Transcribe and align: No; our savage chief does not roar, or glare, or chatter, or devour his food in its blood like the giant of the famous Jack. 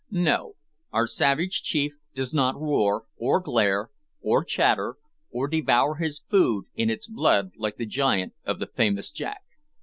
No; 0.09 0.53
our 0.91 1.05
savage 1.05 1.61
chief 1.61 1.91
does 2.15 2.33
not 2.33 2.59
roar, 2.59 3.05
or 3.17 3.39
glare, 3.39 3.91
or 4.19 4.43
chatter, 4.43 4.95
or 5.29 5.47
devour 5.47 5.97
his 5.97 6.23
food 6.27 6.65
in 6.73 6.89
its 6.89 7.07
blood 7.07 7.51
like 7.55 7.77
the 7.77 7.85
giant 7.85 8.33
of 8.43 8.57
the 8.57 8.65
famous 8.65 9.11
Jack. 9.11 9.43